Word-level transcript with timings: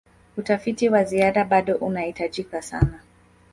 utafiti 0.37 0.89
wa 0.89 1.03
ziada 1.03 1.45
bado 1.45 1.75
unahitajika 1.75 2.61
sana 2.61 2.99